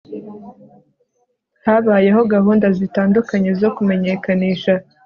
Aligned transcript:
habayeho 1.65 2.21
gahunda 2.33 2.67
zitandukanye 2.79 3.51
zo 3.61 3.69
kumenyekanisha 3.75 4.73